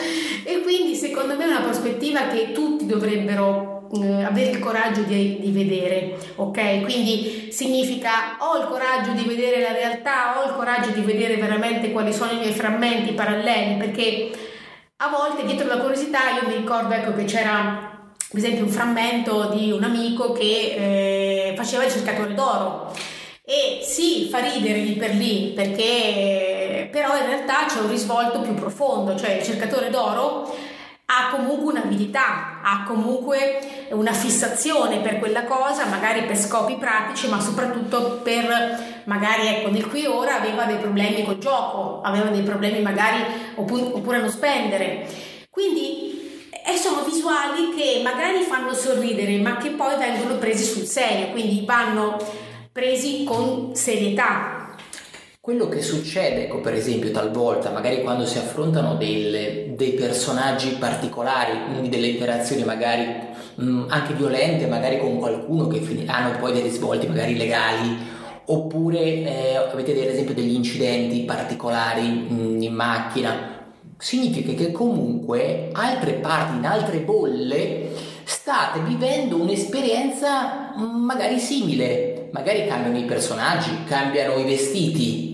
e 0.45 0.63
quindi 0.63 0.95
secondo 0.95 1.37
me 1.37 1.45
è 1.45 1.49
una 1.49 1.61
prospettiva 1.61 2.29
che 2.29 2.53
tutti 2.53 2.87
dovrebbero 2.87 3.80
eh, 3.93 4.23
avere 4.23 4.51
il 4.51 4.59
coraggio 4.59 5.03
di, 5.03 5.39
di, 5.41 5.51
vedere, 5.51 6.17
ok? 6.37 6.83
Quindi 6.83 7.49
significa 7.51 8.37
ho 8.39 8.59
il 8.59 8.69
coraggio 8.69 9.13
di 9.13 9.25
vedere 9.25 9.61
la 9.61 9.73
realtà, 9.73 10.39
ho 10.39 10.49
il 10.49 10.55
coraggio 10.55 10.91
di 10.91 11.01
vedere 11.01 11.37
veramente 11.37 11.91
quali 11.91 12.13
sono 12.13 12.33
i 12.33 12.39
miei 12.39 12.53
frammenti 12.53 13.13
paralleli, 13.13 13.77
perché 13.77 14.31
a 14.97 15.09
volte 15.09 15.45
dietro 15.45 15.67
la 15.67 15.79
curiosità 15.79 16.19
io 16.41 16.49
mi 16.49 16.57
ricordo 16.57 16.95
ecco, 16.95 17.15
che 17.15 17.25
c'era 17.25 17.89
per 18.31 18.39
esempio 18.39 18.65
un 18.65 18.71
frammento 18.71 19.51
di 19.55 19.73
un 19.73 19.83
amico 19.83 20.33
che 20.33 21.49
eh, 21.51 21.55
faceva 21.57 21.85
il 21.85 21.91
cercatore 21.91 22.35
d'oro 22.35 22.95
e 23.45 23.81
sì, 23.83 24.29
fa 24.31 24.39
ridere 24.39 24.79
lì 24.79 24.93
per 24.93 25.15
lì 25.15 25.53
perché 25.57 26.89
però 26.93 27.17
in 27.17 27.27
realtà 27.27 27.67
c'è 27.67 27.81
un 27.81 27.91
risvolto 27.91 28.41
più 28.41 28.55
profondo, 28.55 29.17
cioè 29.17 29.33
il 29.33 29.43
cercatore 29.43 29.91
d'oro 29.91 30.55
ha 31.13 31.31
comunque 31.31 31.73
un'abilità, 31.73 32.61
ha 32.63 32.85
comunque 32.87 33.89
una 33.91 34.13
fissazione 34.13 35.01
per 35.01 35.19
quella 35.19 35.43
cosa, 35.43 35.87
magari 35.87 36.23
per 36.23 36.37
scopi 36.37 36.77
pratici, 36.77 37.29
ma 37.29 37.41
soprattutto 37.41 38.21
per 38.23 39.03
magari 39.07 39.49
ecco 39.49 39.71
nel 39.71 39.89
qui 39.89 40.07
ora 40.07 40.37
aveva 40.37 40.65
dei 40.67 40.77
problemi 40.77 41.25
col 41.25 41.39
gioco, 41.39 42.01
aveva 42.03 42.29
dei 42.29 42.43
problemi 42.43 42.81
magari 42.81 43.25
oppure, 43.57 44.19
a 44.19 44.21
non 44.21 44.31
spendere. 44.31 45.09
Quindi 45.51 46.19
e 46.65 46.77
sono 46.77 47.03
visuali 47.03 47.75
che 47.75 48.01
magari 48.05 48.43
fanno 48.43 48.73
sorridere, 48.73 49.37
ma 49.39 49.57
che 49.57 49.71
poi 49.71 49.97
vengono 49.97 50.37
presi 50.37 50.63
sul 50.63 50.85
serio, 50.85 51.31
quindi 51.31 51.65
vanno 51.67 52.19
presi 52.71 53.25
con 53.25 53.75
serietà, 53.75 54.60
quello 55.43 55.71
che 55.71 55.81
succede, 55.81 56.45
ecco, 56.45 56.61
per 56.61 56.75
esempio, 56.75 57.11
talvolta, 57.11 57.71
magari 57.71 58.03
quando 58.03 58.27
si 58.27 58.37
affrontano 58.37 58.97
delle, 58.97 59.73
dei 59.75 59.93
personaggi 59.93 60.77
particolari, 60.79 61.65
quindi 61.65 61.89
delle 61.89 62.09
interazioni 62.09 62.63
magari 62.63 63.07
mh, 63.55 63.87
anche 63.89 64.13
violente, 64.13 64.67
magari 64.67 64.99
con 64.99 65.17
qualcuno 65.19 65.67
che 65.67 65.81
fin- 65.81 66.09
hanno 66.11 66.39
poi 66.39 66.53
dei 66.53 66.61
risvolti 66.61 67.07
magari 67.07 67.39
legali, 67.39 67.97
oppure 68.45 69.01
eh, 69.01 69.57
avete 69.57 69.93
ad 69.93 70.13
esempio 70.13 70.35
degli 70.35 70.53
incidenti 70.53 71.21
particolari 71.21 72.07
mh, 72.07 72.63
in 72.63 72.75
macchina, 72.75 73.65
significa 73.97 74.53
che 74.53 74.73
comunque 74.73 75.71
altre 75.73 76.13
parti, 76.15 76.57
in 76.59 76.67
altre 76.67 76.99
bolle, 76.99 77.89
state 78.25 78.81
vivendo 78.81 79.41
un'esperienza 79.41 80.75
magari 80.77 81.39
simile, 81.39 82.29
magari 82.33 82.67
cambiano 82.67 82.99
i 82.99 83.05
personaggi, 83.05 83.85
cambiano 83.85 84.37
i 84.39 84.45
vestiti, 84.45 85.30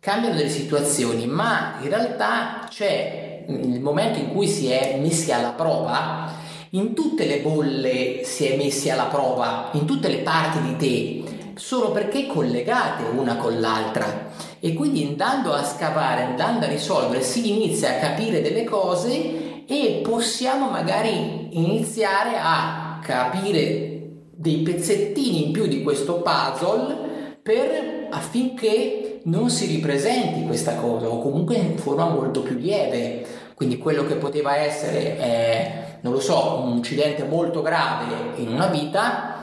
cambiano 0.00 0.34
delle 0.34 0.48
situazioni, 0.48 1.26
ma 1.26 1.74
in 1.82 1.90
realtà 1.90 2.66
c'è 2.68 3.44
il 3.46 3.80
momento 3.80 4.18
in 4.18 4.32
cui 4.32 4.48
si 4.48 4.70
è 4.70 4.98
messi 4.98 5.30
alla 5.30 5.50
prova, 5.50 6.32
in 6.70 6.94
tutte 6.94 7.26
le 7.26 7.40
bolle 7.40 8.24
si 8.24 8.46
è 8.46 8.56
messi 8.56 8.88
alla 8.88 9.04
prova, 9.04 9.68
in 9.72 9.84
tutte 9.84 10.08
le 10.08 10.18
parti 10.18 10.62
di 10.62 10.76
te, 10.76 11.52
solo 11.54 11.90
perché 11.90 12.26
collegate 12.26 13.02
una 13.14 13.36
con 13.36 13.60
l'altra. 13.60 14.28
E 14.58 14.72
quindi 14.72 15.04
andando 15.04 15.52
a 15.52 15.64
scavare, 15.64 16.22
andando 16.22 16.64
a 16.64 16.68
risolvere, 16.68 17.22
si 17.22 17.50
inizia 17.50 17.90
a 17.90 17.98
capire 17.98 18.40
delle 18.40 18.64
cose 18.64 19.64
e 19.66 20.00
possiamo 20.02 20.70
magari 20.70 21.48
iniziare 21.50 22.38
a 22.40 23.00
capire 23.02 23.98
dei 24.30 24.58
pezzettini 24.58 25.46
in 25.46 25.52
più 25.52 25.66
di 25.66 25.82
questo 25.82 26.22
puzzle 26.22 27.38
per, 27.42 28.08
affinché 28.10 28.99
non 29.24 29.50
si 29.50 29.66
ripresenti 29.66 30.44
questa 30.44 30.74
cosa 30.74 31.08
o 31.08 31.20
comunque 31.20 31.56
in 31.56 31.78
forma 31.78 32.08
molto 32.08 32.42
più 32.42 32.56
lieve. 32.56 33.26
Quindi 33.54 33.76
quello 33.76 34.06
che 34.06 34.14
poteva 34.14 34.56
essere, 34.56 35.18
eh, 35.18 35.72
non 36.00 36.12
lo 36.12 36.20
so, 36.20 36.62
un 36.64 36.76
incidente 36.76 37.24
molto 37.24 37.60
grave 37.60 38.14
in 38.36 38.48
una 38.48 38.68
vita, 38.68 39.40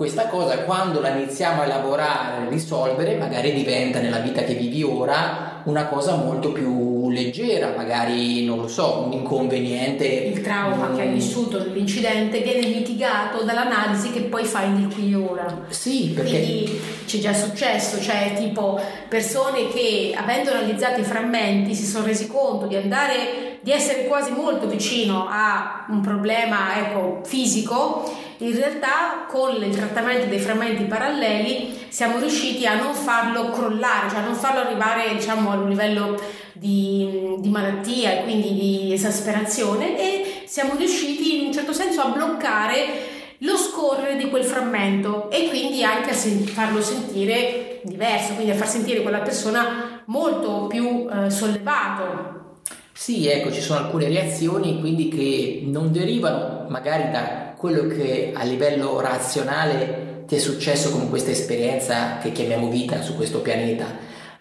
questa 0.00 0.28
cosa 0.28 0.60
quando 0.60 0.98
la 1.00 1.10
iniziamo 1.10 1.60
a 1.60 1.66
elaborare, 1.66 2.46
a 2.46 2.48
risolvere, 2.48 3.18
magari 3.18 3.52
diventa 3.52 4.00
nella 4.00 4.20
vita 4.20 4.42
che 4.42 4.54
vivi 4.54 4.82
ora 4.82 5.60
una 5.64 5.88
cosa 5.88 6.16
molto 6.16 6.52
più 6.52 7.10
leggera, 7.10 7.74
magari 7.76 8.46
non 8.46 8.62
lo 8.62 8.66
so, 8.66 9.02
un 9.04 9.12
inconveniente. 9.12 10.06
Il 10.06 10.40
trauma 10.40 10.88
mm. 10.88 10.96
che 10.96 11.02
hai 11.02 11.12
vissuto 11.12 11.58
dell'incidente 11.58 12.40
viene 12.40 12.66
mitigato 12.66 13.44
dall'analisi 13.44 14.10
che 14.10 14.22
poi 14.22 14.44
fai 14.44 14.70
nel 14.70 14.90
qui 14.90 15.12
e 15.12 15.16
ora. 15.16 15.66
Sì, 15.68 16.12
perché. 16.14 16.30
Quindi 16.30 16.80
c'è 17.10 17.18
già 17.18 17.34
successo, 17.34 18.00
cioè 18.00 18.34
tipo 18.36 18.80
persone 19.08 19.66
che 19.68 20.14
avendo 20.16 20.50
analizzato 20.52 21.00
i 21.00 21.04
frammenti 21.04 21.74
si 21.74 21.84
sono 21.84 22.06
resi 22.06 22.28
conto 22.28 22.66
di 22.66 22.76
andare 22.76 23.58
di 23.62 23.72
essere 23.72 24.06
quasi 24.06 24.30
molto 24.30 24.68
vicino 24.68 25.26
a 25.28 25.86
un 25.88 26.00
problema 26.00 26.76
ecco, 26.78 27.20
fisico, 27.24 28.08
in 28.38 28.54
realtà 28.54 29.26
con 29.28 29.60
il 29.60 29.74
trattamento 29.74 30.26
dei 30.26 30.38
frammenti 30.38 30.84
paralleli 30.84 31.86
siamo 31.88 32.18
riusciti 32.18 32.64
a 32.64 32.76
non 32.76 32.94
farlo 32.94 33.50
crollare, 33.50 34.08
cioè 34.08 34.20
a 34.20 34.24
non 34.24 34.34
farlo 34.34 34.60
arrivare 34.60 35.12
diciamo, 35.14 35.50
a 35.50 35.56
un 35.56 35.68
livello 35.68 36.18
di, 36.52 37.34
di 37.38 37.48
malattia 37.48 38.12
e 38.12 38.22
quindi 38.22 38.54
di 38.54 38.92
esasperazione 38.92 39.98
e 39.98 40.42
siamo 40.46 40.74
riusciti 40.76 41.40
in 41.40 41.46
un 41.46 41.52
certo 41.52 41.72
senso 41.72 42.02
a 42.02 42.08
bloccare 42.08 43.18
lo 43.40 43.56
scorrere 43.56 44.16
di 44.16 44.28
quel 44.28 44.44
frammento 44.44 45.30
e 45.30 45.48
quindi 45.48 45.82
anche 45.82 46.10
a 46.10 46.14
sen- 46.14 46.44
farlo 46.44 46.82
sentire 46.82 47.80
diverso, 47.84 48.34
quindi 48.34 48.52
a 48.52 48.56
far 48.56 48.68
sentire 48.68 49.02
quella 49.02 49.20
persona 49.20 50.02
molto 50.06 50.66
più 50.66 51.08
eh, 51.08 51.30
sollevato. 51.30 52.58
Sì, 52.92 53.28
ecco, 53.28 53.50
ci 53.50 53.62
sono 53.62 53.80
alcune 53.80 54.08
reazioni 54.08 54.78
quindi 54.78 55.08
che 55.08 55.62
non 55.64 55.90
derivano 55.90 56.66
magari 56.68 57.10
da 57.10 57.54
quello 57.56 57.86
che 57.86 58.32
a 58.34 58.42
livello 58.44 59.00
razionale 59.00 60.24
ti 60.26 60.36
è 60.36 60.38
successo 60.38 60.90
con 60.90 61.08
questa 61.08 61.30
esperienza 61.30 62.18
che 62.18 62.32
chiamiamo 62.32 62.68
vita 62.68 63.00
su 63.00 63.16
questo 63.16 63.40
pianeta, 63.40 63.86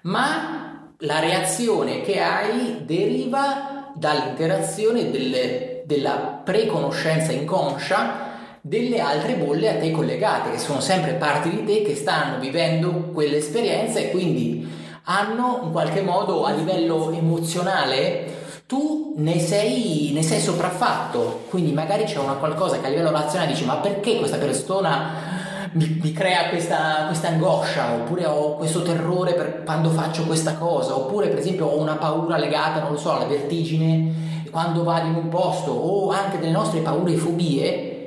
ma 0.02 0.92
la 1.00 1.20
reazione 1.20 2.02
che 2.02 2.20
hai 2.20 2.84
deriva 2.86 3.92
dall'interazione 3.96 5.10
delle, 5.10 5.84
della 5.86 6.42
preconoscenza 6.44 7.32
inconscia 7.32 8.29
delle 8.62 9.00
altre 9.00 9.36
bolle 9.36 9.70
a 9.70 9.78
te 9.78 9.92
collegate, 9.92 10.52
che 10.52 10.58
sono 10.58 10.80
sempre 10.80 11.14
parti 11.14 11.50
di 11.50 11.66
te 11.66 11.82
che 11.82 11.96
stanno 11.96 12.40
vivendo 12.40 13.10
quell'esperienza 13.14 14.00
e 14.00 14.12
quindi 14.12 14.68
hanno 15.04 15.62
in 15.64 15.72
qualche 15.72 16.02
modo 16.02 16.46
a 16.46 16.52
livello 16.52 17.12
emozionale 17.12 18.38
tu 18.68 19.16
ne 19.18 19.40
sei, 19.40 20.12
ne 20.14 20.22
sei 20.22 20.40
sopraffatto, 20.40 21.46
quindi 21.50 21.72
magari 21.72 22.04
c'è 22.04 22.20
una 22.20 22.34
qualcosa 22.34 22.80
che 22.80 22.86
a 22.86 22.90
livello 22.90 23.10
razionale 23.10 23.52
dici 23.52 23.66
ma 23.66 23.78
perché 23.78 24.18
questa 24.18 24.38
persona 24.38 25.38
mi, 25.72 26.00
mi 26.02 26.12
crea 26.12 26.50
questa, 26.50 27.06
questa, 27.08 27.30
angoscia, 27.30 27.94
oppure 27.94 28.26
ho 28.26 28.56
questo 28.56 28.84
terrore 28.84 29.34
per 29.34 29.64
quando 29.64 29.90
faccio 29.90 30.24
questa 30.24 30.54
cosa, 30.54 30.96
oppure 30.96 31.28
per 31.28 31.40
esempio 31.40 31.66
ho 31.66 31.80
una 31.80 31.96
paura 31.96 32.38
legata, 32.38 32.82
non 32.82 32.92
lo 32.92 32.98
so, 32.98 33.12
alla 33.12 33.26
vertigine 33.26 34.28
quando 34.52 34.84
vado 34.84 35.08
in 35.08 35.16
un 35.16 35.30
posto, 35.30 35.72
o 35.72 36.10
anche 36.10 36.40
delle 36.40 36.52
nostre 36.52 36.80
paure 36.80 37.14
e 37.14 37.18
fobie, 37.18 37.99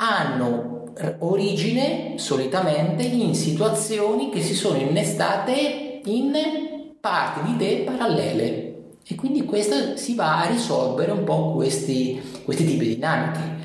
hanno 0.00 0.92
origine 1.20 2.14
solitamente 2.16 3.02
in 3.02 3.34
situazioni 3.34 4.30
che 4.30 4.42
si 4.42 4.54
sono 4.54 4.78
innestate 4.78 6.00
in 6.04 6.32
parti 7.00 7.52
di 7.52 7.56
te 7.56 7.82
parallele. 7.84 8.66
E 9.06 9.14
quindi 9.14 9.44
questo 9.44 9.96
si 9.96 10.14
va 10.14 10.42
a 10.42 10.46
risolvere 10.46 11.12
un 11.12 11.24
po' 11.24 11.52
questi, 11.54 12.20
questi 12.44 12.64
tipi 12.64 12.86
di 12.86 12.94
dinamiche. 12.94 13.56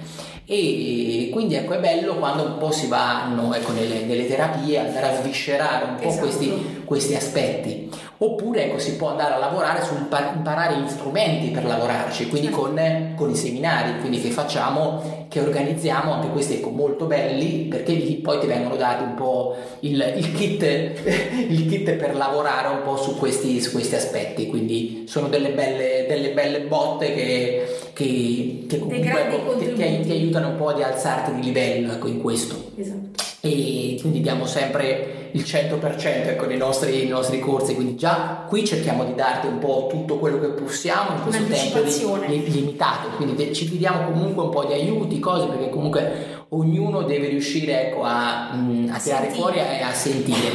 E 0.45 1.29
quindi 1.31 1.55
ecco 1.55 1.73
è 1.73 1.79
bello 1.79 2.15
quando 2.15 2.43
un 2.43 2.57
po' 2.57 2.71
si 2.71 2.87
vanno 2.87 3.53
ecco, 3.53 3.71
nelle, 3.71 4.05
nelle, 4.05 4.27
terapie 4.27 4.79
andare 4.79 5.09
a 5.09 5.21
sviscerare 5.21 5.85
un 5.85 5.95
po' 5.95 6.07
esatto. 6.07 6.25
questi, 6.25 6.81
questi 6.83 7.15
aspetti 7.15 7.82
oppure 8.17 8.65
ecco, 8.65 8.79
si 8.79 8.95
può 8.95 9.09
andare 9.09 9.33
a 9.33 9.37
lavorare 9.37 9.83
su 9.83 9.93
imparare 9.95 10.77
gli 10.77 10.87
strumenti 10.87 11.49
per 11.49 11.65
lavorarci, 11.65 12.27
quindi 12.27 12.47
certo. 12.47 12.61
con, 12.61 13.13
con, 13.15 13.29
i 13.29 13.35
seminari 13.35 13.99
quindi 13.99 14.21
che 14.21 14.29
facciamo, 14.29 15.25
che 15.27 15.39
organizziamo, 15.39 16.13
anche 16.13 16.29
questi 16.29 16.55
ecco, 16.55 16.69
molto 16.69 17.05
belli, 17.05 17.65
perché 17.65 17.93
lì 17.93 18.15
poi 18.15 18.39
ti 18.39 18.47
vengono 18.47 18.75
dati 18.75 19.03
un 19.03 19.15
po' 19.15 19.55
il, 19.79 20.13
il, 20.15 20.31
kit, 20.33 20.63
il 21.49 21.67
kit, 21.67 21.91
per 21.93 22.15
lavorare 22.15 22.67
un 22.69 22.83
po' 22.83 22.97
su 22.97 23.17
questi, 23.17 23.59
su 23.59 23.71
questi 23.71 23.95
aspetti, 23.95 24.47
quindi 24.47 25.05
sono 25.07 25.27
delle 25.27 25.51
belle, 25.51 26.05
delle 26.07 26.31
belle 26.31 26.61
botte 26.61 27.13
che, 27.13 27.89
che, 27.93 28.65
che 28.69 28.79
comunque 28.79 29.33
ecco, 29.33 29.57
ti, 29.57 29.73
ti, 29.73 30.11
aiutano 30.11 30.49
un 30.49 30.55
po' 30.55 30.69
ad 30.69 30.81
alzarti 30.81 31.33
di 31.33 31.41
livello 31.41 31.93
ecco, 31.93 32.07
in 32.07 32.21
questo. 32.21 32.71
Esatto 32.75 33.32
e 33.45 33.97
quindi 33.99 34.21
diamo 34.21 34.45
sempre 34.45 35.27
il 35.31 35.41
100% 35.41 36.27
ecco, 36.27 36.45
nei, 36.45 36.55
nostri, 36.55 36.99
nei 36.99 37.07
nostri 37.07 37.41
corsi, 37.41 37.75
quindi 37.75 37.97
già 37.97 38.45
qui 38.47 38.65
cerchiamo 38.65 39.03
di 39.03 39.13
darti 39.15 39.47
un 39.47 39.59
po' 39.59 39.89
tutto 39.91 40.17
quello 40.17 40.39
che 40.39 40.47
possiamo 40.47 41.17
in 41.17 41.23
questo 41.23 41.43
tempo 41.47 42.15
li, 42.25 42.49
limitato, 42.49 43.09
quindi 43.17 43.53
ci 43.53 43.67
chiediamo 43.67 44.11
comunque 44.11 44.43
un 44.45 44.49
po' 44.49 44.63
di 44.63 44.71
aiuti, 44.71 45.19
cose, 45.19 45.47
perché 45.47 45.69
comunque 45.69 46.45
ognuno 46.49 47.01
deve 47.01 47.27
riuscire 47.27 47.89
ecco, 47.89 48.03
a, 48.03 48.53
mm, 48.55 48.89
a, 48.89 48.97
tirare 48.97 49.25
sentire. 49.25 49.29
fuori 49.33 49.57
e 49.57 49.81
a, 49.81 49.89
a, 49.89 49.93
sentire. 49.93 50.49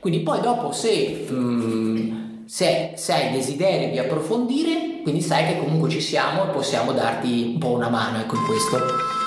Quindi 0.00 0.20
poi 0.20 0.40
dopo 0.40 0.72
se, 0.72 1.26
mh, 1.28 2.46
se, 2.46 2.94
se 2.96 3.12
hai 3.12 3.30
desiderio 3.30 3.88
di 3.88 3.98
approfondire, 3.98 4.98
quindi 5.04 5.20
sai 5.20 5.46
che 5.46 5.60
comunque 5.60 5.90
ci 5.90 6.00
siamo 6.00 6.48
e 6.48 6.48
possiamo 6.48 6.90
darti 6.90 7.52
un 7.52 7.58
po' 7.60 7.70
una 7.70 7.88
mano 7.88 8.18
ecco, 8.18 8.34
in 8.34 8.44
questo. 8.46 9.21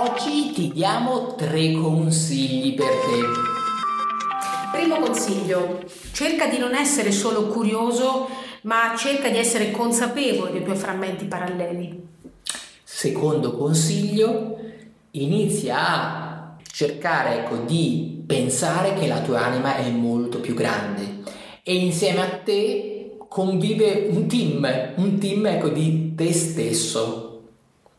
Oggi 0.00 0.52
ti 0.52 0.70
diamo 0.70 1.34
tre 1.34 1.72
consigli 1.72 2.72
per 2.76 2.86
te. 2.86 4.78
Primo 4.78 5.00
consiglio, 5.00 5.82
cerca 6.12 6.46
di 6.46 6.56
non 6.56 6.76
essere 6.76 7.10
solo 7.10 7.48
curioso, 7.48 8.28
ma 8.62 8.94
cerca 8.96 9.28
di 9.28 9.38
essere 9.38 9.72
consapevole 9.72 10.52
dei 10.52 10.62
tuoi 10.62 10.76
frammenti 10.76 11.24
paralleli. 11.24 12.00
Secondo 12.84 13.56
consiglio, 13.56 14.56
inizia 15.12 15.76
a 15.88 16.56
cercare 16.70 17.40
ecco, 17.40 17.56
di 17.56 18.22
pensare 18.24 18.94
che 18.94 19.08
la 19.08 19.20
tua 19.20 19.46
anima 19.46 19.78
è 19.78 19.90
molto 19.90 20.38
più 20.38 20.54
grande 20.54 21.22
e 21.64 21.74
insieme 21.74 22.20
a 22.20 22.38
te 22.38 23.16
convive 23.26 24.06
un 24.12 24.28
team, 24.28 24.92
un 24.94 25.18
team 25.18 25.44
ecco, 25.46 25.70
di 25.70 26.14
te 26.14 26.32
stesso. 26.32 27.24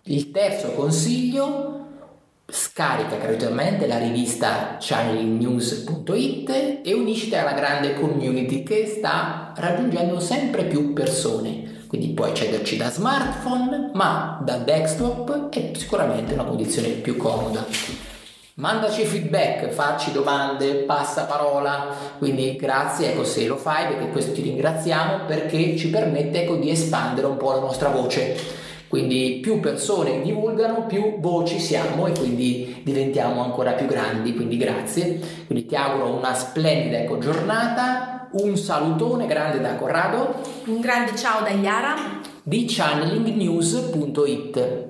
Il 0.04 0.32
terzo 0.32 0.72
consiglio 0.72 1.79
Scarica 2.52 3.18
gratuitamente 3.18 3.86
la 3.86 4.00
rivista 4.00 4.78
channelingnews.it 4.80 6.82
e 6.84 6.94
unisciti 6.94 7.36
alla 7.36 7.54
grande 7.54 7.94
community 7.94 8.64
che 8.64 8.88
sta 8.88 9.54
raggiungendo 9.56 10.20
sempre 10.20 10.64
più 10.64 10.94
persone. 10.94 11.84
Quindi 11.88 12.10
puoi 12.10 12.32
accederci 12.32 12.76
da 12.76 12.90
smartphone, 12.90 13.92
ma 13.94 14.42
da 14.44 14.58
desktop 14.58 15.50
è 15.50 15.72
sicuramente 15.76 16.34
una 16.34 16.44
condizione 16.44 16.90
più 16.90 17.18
comoda. 17.18 17.64
Mandaci 18.56 19.06
feedback, 19.06 19.70
facci 19.70 20.12
domande, 20.12 20.86
passa 20.86 21.26
parola, 21.26 21.96
quindi 22.18 22.56
grazie 22.56 23.12
ecco, 23.12 23.24
se 23.24 23.46
lo 23.46 23.58
fai 23.58 23.88
perché 23.88 24.10
questo 24.10 24.32
ti 24.34 24.42
ringraziamo 24.42 25.26
perché 25.26 25.78
ci 25.78 25.90
permette 25.90 26.44
ecco, 26.44 26.56
di 26.56 26.72
espandere 26.72 27.28
un 27.28 27.38
po' 27.38 27.54
la 27.54 27.60
nostra 27.60 27.90
voce 27.90 28.59
quindi 28.90 29.40
più 29.40 29.60
persone 29.60 30.20
divulgano, 30.22 30.88
più 30.88 31.20
voci 31.20 31.60
siamo 31.60 32.08
e 32.08 32.12
quindi 32.12 32.82
diventiamo 32.84 33.44
ancora 33.44 33.74
più 33.74 33.86
grandi. 33.86 34.34
Quindi 34.34 34.58
grazie. 34.58 35.20
Quindi 35.46 35.68
ti 35.68 35.76
auguro 35.76 36.16
una 36.16 36.34
splendida 36.34 36.98
ecco, 36.98 37.20
giornata. 37.20 38.28
Un 38.32 38.58
salutone 38.58 39.28
grande 39.28 39.62
da 39.62 39.76
Corrado. 39.76 40.42
Un 40.66 40.80
grande 40.80 41.16
ciao 41.16 41.44
da 41.44 41.50
Iara. 41.50 41.94
Di 42.42 42.66
channelingnews.it. 42.68 44.89